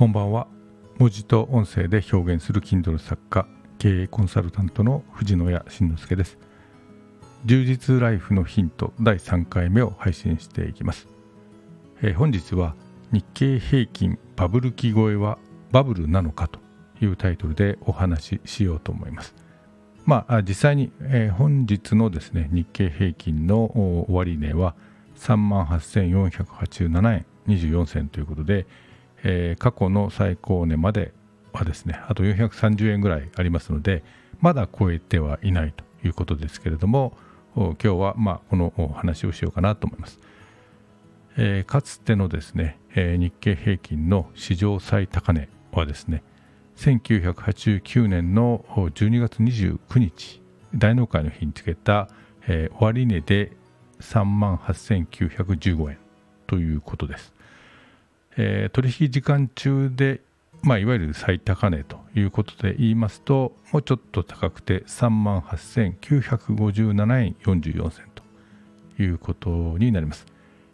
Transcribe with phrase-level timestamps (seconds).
[0.00, 0.46] こんばんは。
[0.96, 6.38] 文字と音声で表現する Kindle 作家経営コンサルタントの藤野谷慎之介です。
[7.44, 11.06] 充実ライフのヒント第3回目を配信していきます、
[12.00, 12.74] えー、本日は
[13.12, 15.36] 日経平均バブル期超えは
[15.70, 16.60] バブルなのかと
[17.02, 19.34] いうタイトルでお話ししようと思います。
[20.06, 23.70] まあ実際に、えー、本日のですね日経平均の
[24.08, 24.74] 終値は
[25.18, 28.66] 3万8487円24銭ということで、
[29.24, 31.12] えー、過去の最高値まで
[31.52, 34.02] はですねあと430円ぐらいありますので
[34.40, 37.12] まだ超えてはいないということですけれども
[37.54, 40.20] 今日はまあこのお話をしようかなと思います、
[41.36, 46.22] えー、かつてのですね、えー、日経平均の史上最高値はですね
[46.76, 50.40] 1989年の12月29日
[50.74, 52.08] 大納会の日につけた、
[52.46, 53.52] えー、終値で
[54.00, 55.98] 3万8915円
[56.46, 57.34] ということです。
[58.42, 60.22] えー、取引時間中で、
[60.62, 70.24] まあ、いわゆる最高値ということで言いますともうちょっと高くて3万8957円44銭ということになります。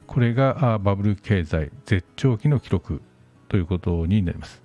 [0.07, 3.03] これがバブル経済絶頂期の記録
[3.49, 4.63] ということになります。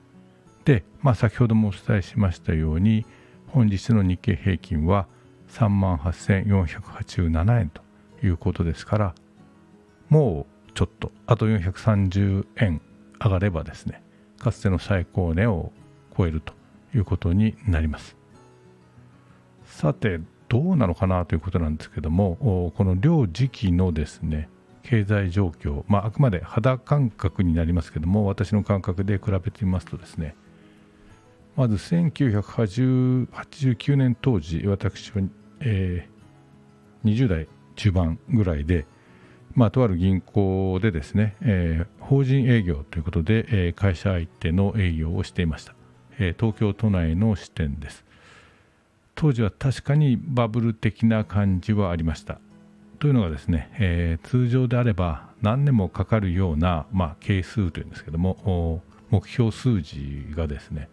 [0.64, 3.08] で、まあ、先ほどもお伝えしましたように
[3.48, 5.08] 本日の日経平均は
[5.50, 7.82] 3万8487円と
[8.24, 9.16] いうことですから
[10.10, 12.80] もうちょっとあと430円
[13.24, 14.04] 上がればですね
[14.40, 15.72] かつての最高値を
[16.18, 16.54] 超えると
[16.96, 18.18] いうことになります。
[19.66, 20.20] さて
[20.50, 24.50] どうなのかなということなんですけどもこの両時期のですね
[24.84, 30.36] 経済状況、まあ、あくまで肌感覚になりますけども私の感覚で比べてみますとですね
[31.56, 35.22] まず1989年当時私は、
[35.62, 38.86] えー、20代中盤ぐらいで
[39.56, 45.74] まあ、とある銀行でですね、えー、法人営業ということで、えー、会社相手の営業をしていました、
[46.20, 48.06] えー、東京都内の支店です。
[49.16, 52.40] 当時は確かにバブル的な感じはありました。
[53.00, 60.88] というのがですね、えー、通常であれば何年もかかるような、まあ、係数というんですけども目標数字がですね、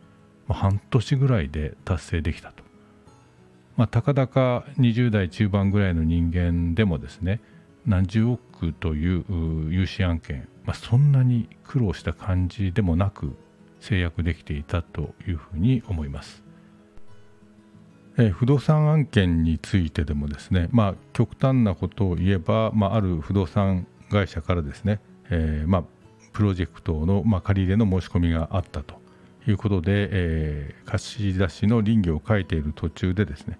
[0.48, 2.64] 半年ぐらいで達成できたと、
[3.76, 7.40] まあ、たかだか20代中盤ぐらいの人間でもですね
[7.86, 8.40] 何十億
[8.72, 9.24] という
[9.70, 13.36] 融資案件、まあ、そんなに苦労した感じでもなく
[13.80, 16.42] 制約できていたというふうに思います。
[18.20, 25.84] え不動産案件についてでもですね、まあ、極端なことを言えば、まあ、ある不動産会社からですね、えー、まあ、
[26.32, 29.00] プロジェクトの、まあ、借り入れの申し込みがあったと
[29.46, 33.58] いうことで、えー、貸し出しの林業を書いている途中でですね、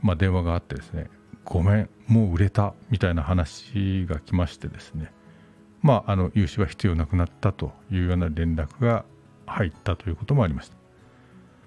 [0.00, 1.10] まあ、電話があってですね
[1.50, 5.12] ごめんもう売れたみたいな話が来ましてですね。
[5.82, 9.04] まああの融資は必要なくなったというような連絡が
[9.46, 10.76] 入ったということもありました、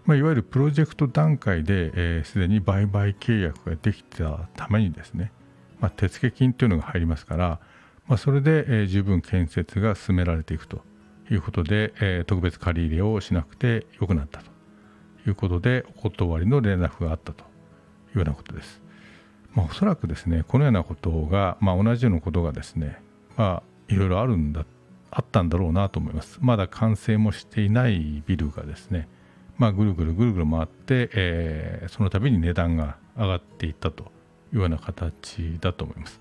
[0.05, 5.31] まあ、いわゆるプロジェクト段階ですで、えー、に売買契約ができたためにですね、
[5.79, 7.59] まあ、手付金というのが入りますから、
[8.07, 10.81] まあ、それで、えー、十分建設が進められていくと
[11.29, 14.45] いうことで、えー、特別借り入れをしなくてよくなったと
[15.27, 18.82] いうことでお断りの連絡があったというようなことです。
[19.55, 22.99] まあ、おそらくですねこのようなことが、まあ、同じようなことがですね、
[23.37, 24.65] まあ、いろいろあるんだ
[25.11, 26.39] あったんだろうなと思います。
[26.41, 29.07] まだ完成もしていないビルがですね、
[29.57, 34.05] まあ、ぐるぐるぐるぐる回って、えー、その度に値段が上がっていったと
[34.53, 36.19] いうような形だと思います、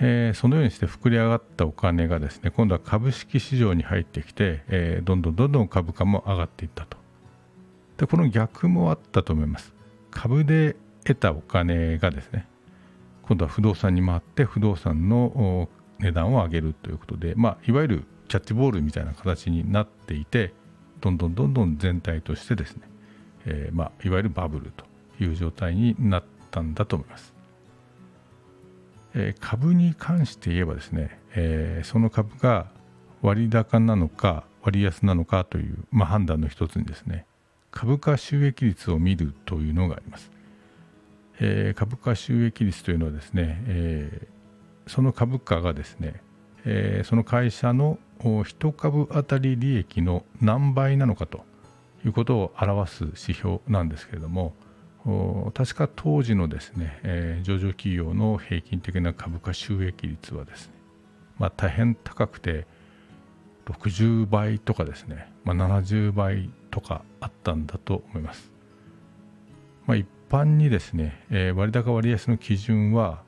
[0.00, 6.98] えー、そのようにして膨れ上がったお金がですね今度は株式市場に入ってきて、えー、どんどんどんどん株価も上がっていったと。
[7.98, 9.74] でこの逆もあったと思います。
[10.10, 10.76] 株で
[11.08, 12.46] 得たお金がですね
[13.22, 20.52] 今度は不動産に回って不動産の値段を上げるということで、まあ、いわゆるキャッチボールみたいな形になっていて
[21.00, 22.82] どんどんどんどん全体としてですね、
[23.46, 24.84] えー、まあ、いわゆるバブルと
[25.22, 27.34] いう状態になったんだと思います。
[29.14, 32.70] えー、株に関して言えばですね、えー、その株が
[33.22, 37.26] 割高なのか割安なのかという、まあ、判断の一つにですね
[37.70, 40.37] 株価収益率を見るというのがあります。
[41.40, 46.20] えー、株価収益率というのはですね、えー、その株価がですね、
[46.64, 51.44] えー、その会社の1株当たり利益の何倍なのかと
[52.04, 54.54] いうことを表す指標なんですけれども
[55.54, 60.72] 確か当時のですね、えー、上場企業の平均的な株価収益率はですね、
[61.38, 62.66] まあ、大変高くて
[63.66, 68.50] 60倍とかですね、まあ、70倍とかあったんだと思います。
[69.86, 73.22] まあ、一般にですね、えー、割高割安の基準は、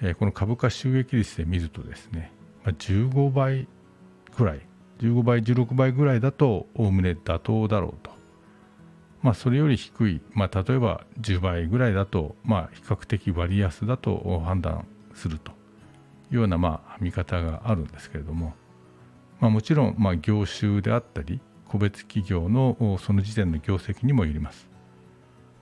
[0.00, 2.32] えー、この株価収益率で見るとですね、
[2.64, 3.68] まあ、15倍
[4.36, 4.60] ぐらい
[4.98, 8.10] 15倍16倍ぐらいだとおおむね妥当だろうと。
[9.22, 15.56] まあそれより低い、まあ、例えば10倍ぐらいだとまあ比較的割安だと判断すると。
[16.30, 18.54] いうようなまあ見方があるんですけれども、
[19.40, 24.68] まあ、もちろんまあ業種であったり個別企業のその時点の業績にもよります。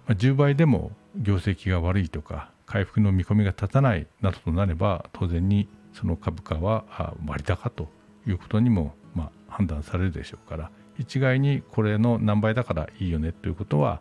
[0.06, 6.84] まあ、10倍でも業績が悪いとか回復の見込みが立たないなどとなれば当然にその株価は
[7.26, 7.88] 割高と
[8.26, 14.00] いうことにもまあ判断されるでしょうから一概にこれの何倍だからいいよねということは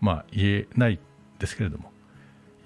[0.00, 0.98] まあ言えない
[1.38, 1.92] ですけれども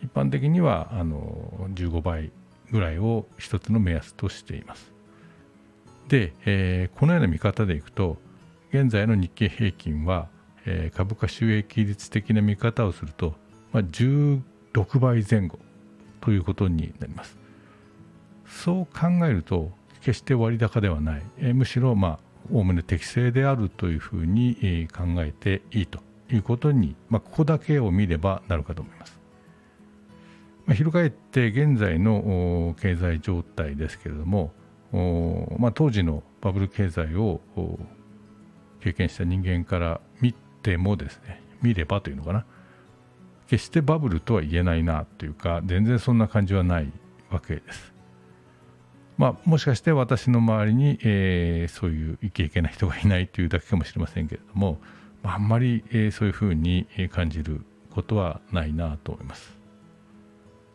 [0.03, 2.33] 一般的にはあの15倍
[2.71, 4.93] ぐらいを一つの目安としています。
[6.09, 8.17] で、えー、このような見方でいくと
[8.73, 10.29] 現在の日経平均は、
[10.67, 13.35] えー、株価収益率的な見方をすると、
[13.73, 15.59] まあ、16倍前後
[16.21, 17.37] ということになります。
[18.47, 22.19] そう考えると決して割高ではない、えー、むしろまあ
[22.51, 26.01] おおむね適正であるというふうに、えー、考えていいと
[26.31, 29.21] いうことに、まあ、ここだけを見ればなるかと思います。
[30.67, 34.53] まあ、翻って現在の経済状態ですけれども、
[35.59, 37.41] まあ、当時のバブル経済を
[38.81, 42.45] 経験した人間から見てもですね見ればというのかな
[43.49, 46.93] 決してバブルとは言えないなというか全然そんな感じはない
[47.31, 47.93] わけです。
[49.19, 54.81] まあ、もしかして私の周りに、えー、そういうイケイケな人がいないというだけかもしれませんけれども、
[55.23, 59.57] まあ、あんまり、えー、そういうふうに感じることはないなと思います。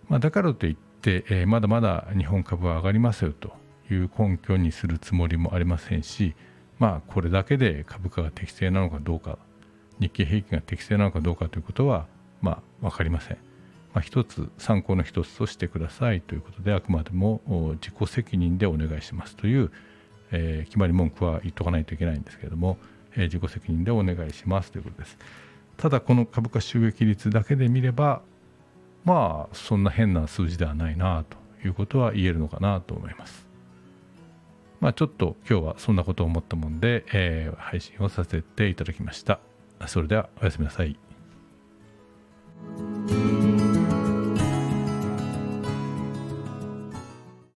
[0.08, 3.54] まあ、だからといって、えー、まだまだ日本株は上がりますよと
[3.92, 6.36] いう根拠にするつもりもありませんし、
[6.80, 9.40] まあ、これだけで株価が適正なのかどうか
[10.00, 12.08] 日経平均が適正なのかどうかということは、
[12.42, 13.38] まあ、分かりません。
[13.94, 17.42] まあ、一つ参考の一つとしてくださいということであくまでも
[17.82, 19.72] 自己責任でお願いしますという、
[20.32, 22.78] えー、決まり文句は言っとかないといけないんですけれども、
[23.16, 25.18] えー、自己責任でお願いしますということです。
[25.78, 28.22] ただこの株価収益率だけで見れば
[29.04, 33.48] まあそんな変な数字ではないなということは言えるのかなと思います。
[34.80, 39.40] まあ、ちょっと今日はそんなことを思ったもんで、えー、配信をさせていただきました。
[39.86, 40.98] それではおやすみなさい。